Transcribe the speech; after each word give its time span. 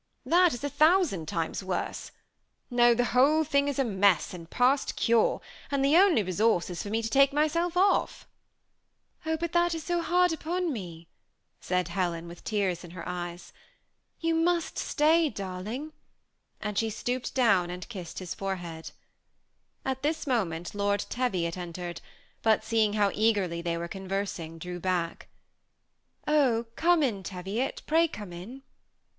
^^That 0.27 0.51
is 0.51 0.61
k 0.61 0.67
thousand 0.69 1.27
times 1.27 1.61
worse. 1.63 2.09
No, 2.71 2.95
the 2.95 3.03
whole 3.13 3.43
thing 3.43 3.67
is 3.67 3.77
a 3.77 3.83
mess, 3.83 4.33
and 4.33 4.49
past 4.49 4.95
cure, 4.95 5.41
and 5.69 5.85
the 5.85 5.95
only 5.95 6.23
resource, 6.23 6.71
is, 6.71 6.81
for 6.81 6.89
me 6.89 7.03
to 7.03 7.07
taie 7.07 7.31
myself 7.31 7.75
oflF."" 7.75 8.25
Oh! 9.27 9.37
but 9.37 9.51
that 9.51 9.75
is 9.75 9.83
so 9.83 10.01
hard 10.01 10.33
upon 10.33 10.73
me," 10.73 11.07
said 11.59 11.89
Helen, 11.89 12.27
with 12.27 12.43
tears 12.43 12.83
in 12.83 12.89
her 12.97 13.07
eyes." 13.07 13.53
You 14.21 14.33
must 14.33 14.79
stay, 14.79 15.29
darling;" 15.29 15.93
and 16.63 16.79
she 16.79 16.89
stooped 16.89 17.35
down 17.35 17.69
and 17.69 17.87
kissed 17.87 18.17
his 18.17 18.33
forehead. 18.33 18.89
At 19.85 20.01
this 20.01 20.25
moment 20.25 20.73
Lord 20.73 21.05
Teviot 21.11 21.55
entered, 21.57 22.01
but 22.41 22.63
seeing 22.63 22.93
how 22.93 23.11
eagerly 23.13 23.61
they 23.61 23.77
were 23.77 23.87
conversing, 23.87 24.53
he 24.53 24.59
drew 24.61 24.79
back. 24.79 25.27
"Oh, 26.27 26.65
come 26.75 27.03
in, 27.03 27.21
Teviot, 27.21 27.83
pray 27.85 28.07
come 28.07 28.33
in!" 28.33 28.63